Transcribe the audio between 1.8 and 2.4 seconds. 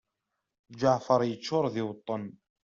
iweṭṭen.